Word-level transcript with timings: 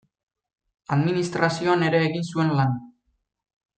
Administrazioan 0.95 1.85
ere 1.91 2.03
egin 2.07 2.27
zuen 2.33 2.51
lan. 2.61 2.75